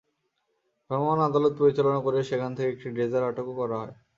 ভ্রাম্যমাণ 0.89 1.19
আদালত 1.27 1.53
পরিচালনা 1.59 1.99
করে 2.05 2.19
সেখান 2.29 2.51
থেকে 2.55 2.69
একটি 2.73 2.87
ড্রেজার 2.95 3.23
আটকও 3.29 3.53
করা 3.59 3.75
হয়। 3.81 3.93